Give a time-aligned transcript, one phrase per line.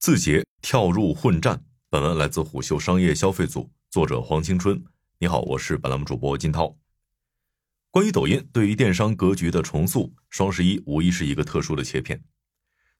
[0.00, 1.62] 字节跳入混战。
[1.90, 4.82] 本文来自虎嗅商业消费组，作者黄青春。
[5.18, 6.74] 你好，我是本栏目主播金涛。
[7.90, 12.24] 关于抖音对于电商格局的重塑，双十一无疑是一个特殊的切片。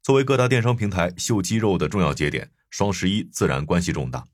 [0.02, 4.26] 作为各大电商平台秀肌肉的重要节点，双十一自然关系重大。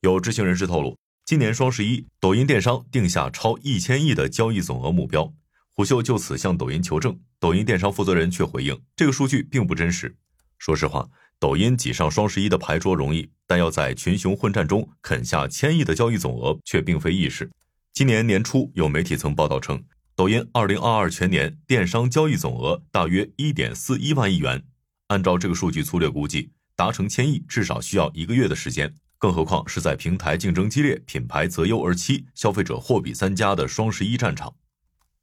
[0.00, 5.32] 有知情人士透露，今年双十一，抖音电商定下超一千亿的交易总额目标。
[5.70, 10.16] 虎嗅就此向抖音求证，抖音电商负责人却回应，这个数据并不真实。
[10.58, 11.08] 说实话，
[11.42, 17.50] 抖音挤上双十一的牌桌容易，但要在群雄混战中啃下千亿的交易总额却并非易事。
[17.92, 19.82] 今年年初，有媒体曾报道称，
[20.14, 24.62] 抖音2022全年电商交易总额大约1.41万亿元。
[25.08, 34.54] 按照这个数据粗略估计，达成千亿至少需要一个月的时间，更何况是在平台竞争激烈、品牌择优而栖、消费者货比三家的双十一战场。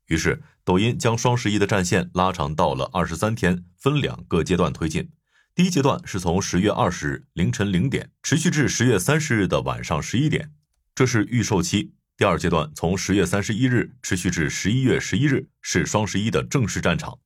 [0.07, 5.09] 于是，抖音将双十一的战线拉长到了二十三天，分两个阶段推进。
[5.59, 10.53] 第一阶段是从十月二十日凌晨零点持续至十月三十日的晚上十一点，
[10.95, 11.91] 这是预售期。
[12.15, 17.19] 第二阶段从十月三十一日持续至十一月十一日，是双十一的正式战场。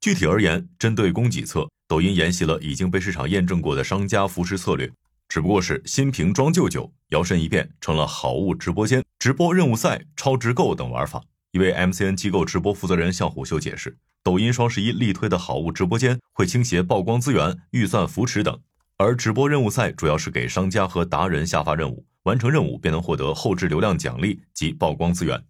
[0.00, 4.88] 具体而言，针对供给侧，抖音沿袭了已经被市场验证过的商家扶持策略，
[5.28, 11.20] 只不过是新瓶装旧酒，摇身一变成了好物直播间、直播任务赛、超值购等玩法。
[11.50, 18.58] 一位 MCN 机构直播负责人向虎嗅解释，抖音双十一力推的好物直播间会倾斜曝光资源、预算扶持等，
[18.96, 25.44] 而直播任务赛主要是给商家和达人下发任务，完成任务便能获得后置流量奖励及曝光资源。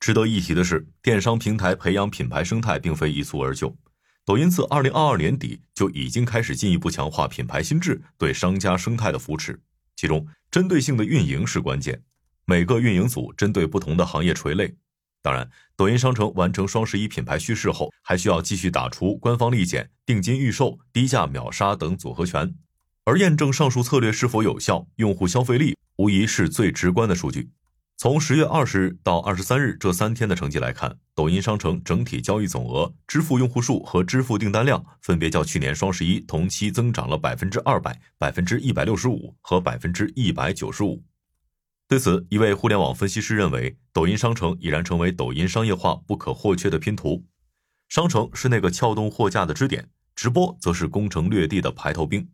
[0.00, 3.76] 值得一提的是，电商平台培养品牌生态并非一蹴而就，
[4.24, 9.60] 抖音自2022年底就已经开始进一步强化品牌心智对商家生态的扶持，
[9.94, 12.00] 其中针对性的运营是关键，
[12.46, 14.74] 每个运营组针对不同的行业垂类。
[15.26, 22.54] 当然，抖音商城完成双十一品牌蓄势后，还需要继续打出官方立减、定金预售、低价秒杀等组合拳。
[23.02, 27.50] 而验证上述策略是否有效，用户消费力无疑是最直观的数据。
[27.96, 41.02] 从十月二十日到二十三日这三天的成绩来看，抖音商城整体交易总额、支付用户数和支付订单量分别较去年双十一同期增长了百分之二百、百分之一百六十五和百分之一百九十五。
[41.88, 47.24] 对此，一位互联网分析师认为，抖音商城已然成为抖音商业化不可或缺的拼图。
[47.88, 52.28] 商城是那个撬动货架的支点，直播则是攻城略地的排头兵。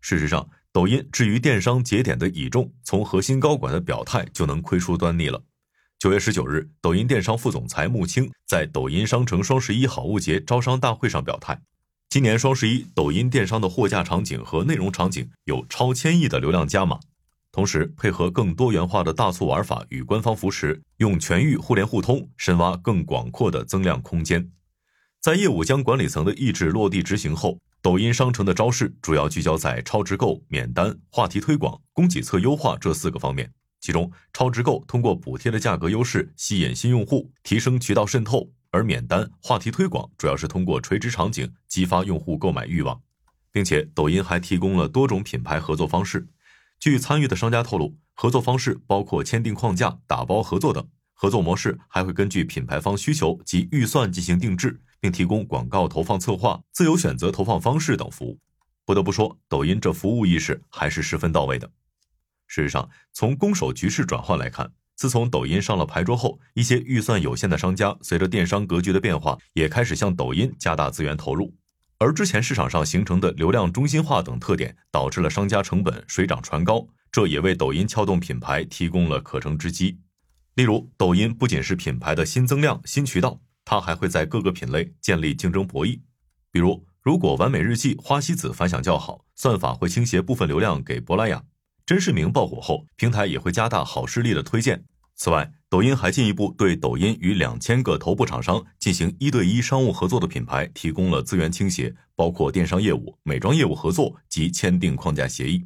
[0.00, 5.44] 事实上，抖音至于电商节点的倚重，从核心高管的表态就能窥出端倪了。
[6.00, 11.62] 九月十九日，抖音电商副总裁穆青在抖音商城双十一好物节招商大会上表态，
[12.08, 16.98] 今年双十一，抖音电商的货架场景和内容场景有超千亿的流量加码。
[17.52, 24.50] 同时，配合更多元化的大促玩法与官方扶持，用全域互联互通深挖更广阔的增量空间。
[25.20, 33.52] 在业务将管理层的意志落地执行后，抖音商城的招式主要聚焦在超值购、免单、话题推广、供给侧优化这四个方面。
[33.80, 43.00] 其中，超值购通过补贴的价格优势吸引新用户，提升渠道渗透；而免单、话题推广主要是通过垂直场景激发用户购买欲望，
[43.50, 46.28] 并且抖音还提供了多种品牌合作方式。
[46.80, 50.88] 据参与的商家透露，合作方式包括签订框架、打包合作等。
[51.12, 58.38] 合作模式还会根据品牌方需求及预算进行定制，并提供广告投放策划、自由选择投放方式等服务。
[58.86, 61.70] 不得不说，抖音这服务意识还是十分到位的。
[62.46, 71.54] 事实上，从攻守局势转换来看，自从抖音上了牌桌后，一些预算有限的商家随着电商格局的变化，也开始向抖音加大资源投入。
[72.00, 80.00] 而之前市场上形成的流量中心化等特点，导致了商家成本水涨船高，这也为抖音撬动品牌提供了可乘之机。
[80.54, 86.00] 例如，抖音不仅是品牌的新增量、新渠道，它还会在各个品类建立竞争博弈。
[86.50, 91.40] 比如，如果完美日记、花西子反响较好，算法会倾斜部分流量给珀莱雅；
[91.84, 94.86] 真视明爆火后，平台也会加大好视力的推荐。
[95.14, 105.64] 此外，抖音还进一步对抖音与两千个头部厂商进行一对一商务合作的品牌提供了资源倾斜，包括电商业务、美妆业务合作及签订框架协议。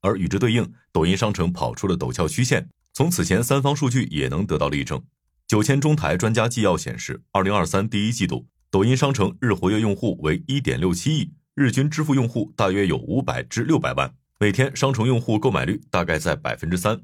[0.00, 5.00] 而与之对应，抖音商城跑出了陡峭曲线，从此前三方数据也能得到例证。
[5.46, 17.00] 九千中台专家纪要显示，二零二三第一季度，抖音商城日活跃用户为一点六七亿，日均支付用户大约有五百至六百万，每天商城用户购买率大概在百分之三。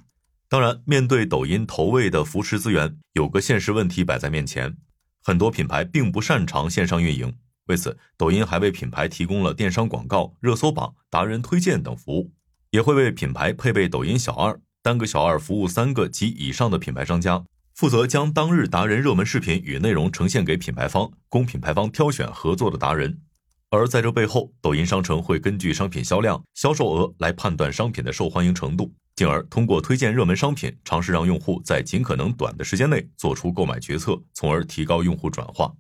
[0.53, 4.77] 当然，面对抖音投喂的扶持资源，有个现实问题摆在面前：
[5.25, 7.35] 很多品牌并不擅长线上运营。
[7.69, 12.35] 为此，抖音还为品牌提供了电商广告、热搜榜、达人推荐等服务，
[12.69, 17.43] 也会为品牌配备抖音小二，单个小二服务三个及以上的品牌商家，
[17.75, 23.23] 负责将当日达人热门视频与内容呈现给品牌方，供品牌方挑选合作的达人。
[23.71, 35.75] 而在这背后，抖音商城会根据商品销量、销售额来判断商品的受欢迎程度，进而通过推荐热门商品，尝试让用户在尽可能短的时间内做出购买决策，从而提高用户转化。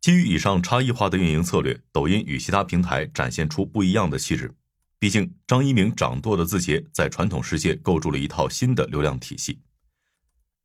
[0.00, 4.54] 基于以上差异化的运营策略，抖音与其他平台展现出不一样的气质。
[4.98, 9.60] 毕竟，张一鸣掌舵的字节在传统世界构筑了一套新的流量体系。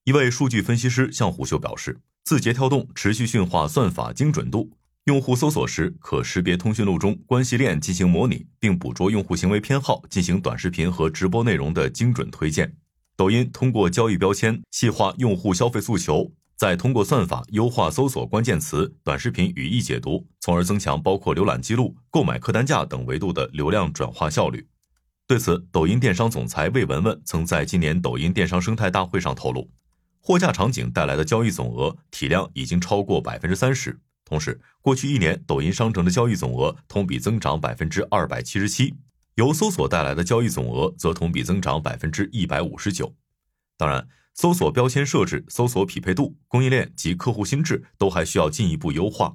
[0.04, 4.77] 一位数据分析师向虎嗅表示，字节跳动持续驯化算法精准度。
[5.08, 12.76] 用户搜索时可识别通讯录中关系链进行模拟，并捕捉用户行为偏好，进行短视频和直播内容的精准推荐。
[13.16, 24.68] 抖音通过交易标签细化用户消费诉求，再通过算法优化搜索关键词、短视频语义解读，从而增强包括浏览记录、购买客单价等维度的流量转化效率。
[25.26, 29.72] 对此，抖音电商总裁魏文文曾在今年抖音电商生态大会上透露，
[30.20, 33.98] 货架场景带来的交易总额体量已经超过百分之三十。
[34.28, 38.94] 同时，过去一年，抖音商城的交易总额同比增长百分之二百七十七，
[39.36, 43.16] 由搜索带来的交易总额则同比增长百分之一百五十九。
[43.78, 49.34] 当然，搜索标签设置、搜索匹配度、供应链及客户心智都还需要进一步优化。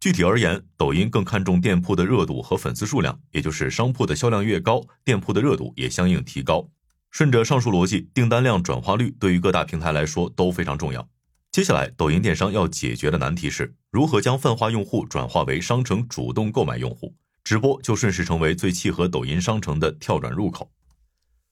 [0.00, 6.70] 具体而言，抖音更看重店铺的热度和粉丝数量，也就是商铺的销量越高，店铺的热度也相应提高。
[7.10, 11.06] 顺着上述逻辑，订单量转化率对于各大平台来说都非常重要。
[11.52, 20.70] 接下来，抖音电商要解决的难题是如何将泛化用户转化为商城主动购买用户，直播就顺势成为最契合抖音商城的跳转入口。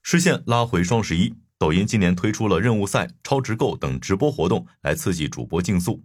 [0.01, 6.01] 视线拉回双十一，抖音今年推出了任务赛、超值购等直播活动来刺激主播竞速。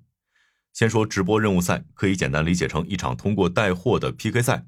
[0.73, 4.67] 先说直播任务赛，可以简单理解成一场通过带货的 PK 赛，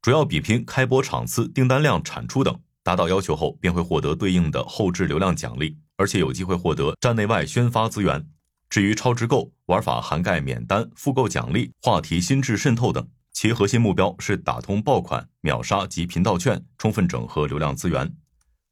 [0.00, 8.24] 主要比拼开播场次、订单量、产出等，达到要求后便会获得对应的后置流量奖励，而且有机会获得站内外宣发资源。
[8.70, 18.14] 至于超值购玩法，涵盖免单、复购奖励、话题心智渗透等，其核心目标是打通爆款、秒杀及频道券，充分整合流量资源。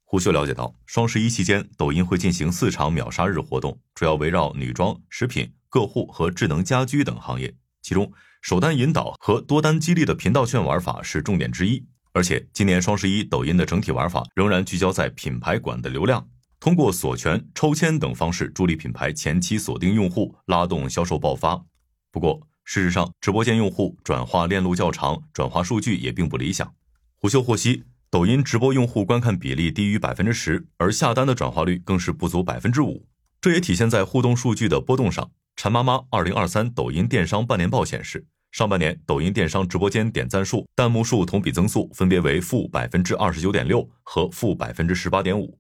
[0.05, 7.53] 胡秀了解到，双十一期间，抖音会进行四场秒杀日活动，主要围绕女装、食品、个护和智能家居等行业。
[7.83, 11.85] 其中，首单引导和多单激励的频道券玩法是重点之一。
[12.13, 16.27] 而且，今年双十一，抖音的整体玩法仍然聚焦在品牌馆的流量。
[16.61, 21.65] 通过锁权、抽签等方式助力品牌前期锁定用户，拉动销售爆发。
[22.11, 26.75] 不过，事实上，直播间用户转化链路较长，转化数据也并不理想。
[27.15, 33.07] 虎嗅获悉，抖音直播用户观看比例低于百分之十，而下单的转化率更是不足百分之五。
[33.41, 35.31] 这也体现在互动数据的波动上。
[35.55, 45.59] 馋妈妈二零二三抖音电商半年报显示，上半年抖音电商直播间点赞数、弹幕数同比增速分别为负百分之二十九点六和负百分之十八点五。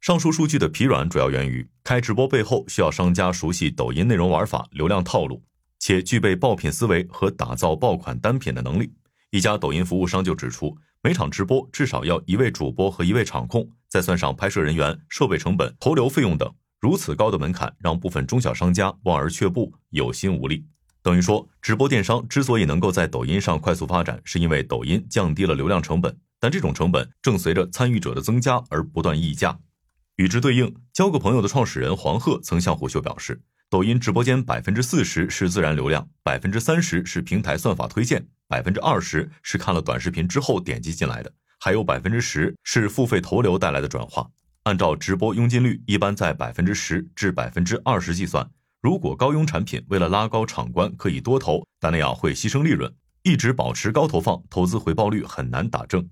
[0.00, 5.42] 上述数据的疲软主要源于开直播背后需要商家熟悉抖音内容玩法、流量套路，
[5.78, 8.92] 且具备爆品思维和打造爆款单品的能力。
[9.30, 20.64] 一家抖音服务商就指出，每场直播至少要一位主播和一位场控，再算上拍摄人员、设备成本、投流费用等，如此高的门槛让部分中小商家望而却步，有心无力。
[21.02, 29.58] 等于说，直播电商之所以能够在抖音上快速发展，是因为抖音降低了流量成本，但这种成本正随着参与者的增加而不断溢价。
[30.16, 41.30] 与之对应，交个朋友的创始人黄鹤曾向虎嗅表示，抖音直播间百分之四十是自然流量，百分之三十是平台算法推荐，百分之二十是看了短视频之后点击进来的，
[41.60, 44.26] 还有百分之十是付费投流带来的转化。
[44.62, 48.50] 按照直播佣金率一般在百分之十至百分之二十计算，
[48.80, 52.90] 如果高佣产品为了拉高场观可以多投，但那样会牺牲利润，
[53.22, 56.08] 一直保持高投放，投资回报率很难打正。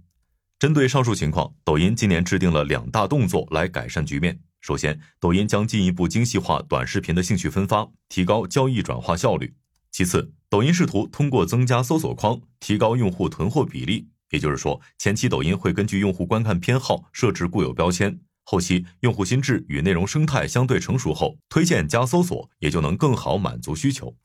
[0.58, 4.38] 针对上述情况，抖音今年制定了两大动作来改善局面。
[4.60, 9.54] 首先，抖音将进一步精细化短视频的兴趣分发，提高交易转化效率。
[9.90, 14.08] 其次，抖音试图通过增加搜索框，提高用户囤货比例。
[14.30, 24.16] 也就是说，前期抖音会根据用户观看偏好设置固有标签，后期用户心智与内容生态相对成熟后，推荐加搜索也就能更好满足需求。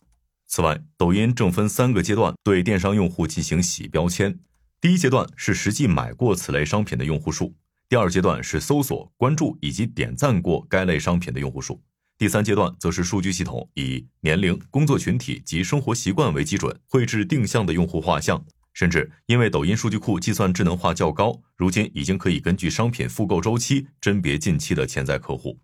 [0.47, 4.39] 此外，抖音正分三个阶段对电商用户进行洗标签。
[4.81, 7.53] 第一阶段是实际买过此类商品的用户数，
[7.89, 11.83] 第二阶段是搜索、关注以及点赞过该类商品的用户数，
[12.17, 18.41] 第三阶段则是数据系统以年龄、工作群体及生活习惯为基准，绘制定向的用户画像。
[18.71, 25.59] 甚至因为抖音数据库计算智能化较高，如今已经可以根据商品复购周期甄别近期的潜在客户。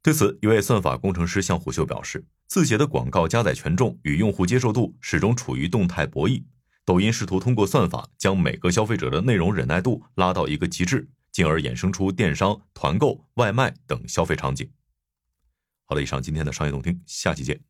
[0.00, 6.44] 对此，一位算法工程师向虎嗅表示，字节的广告加载权重与用户接受度始终处于动态博弈。
[6.88, 14.66] 抖音试图通过算法将每个消费者的内容忍耐度拉到一个极致，进而衍生出电商、团购、外卖等消费场景。
[15.84, 17.67] 好了，以上今天的商业动听，下期见。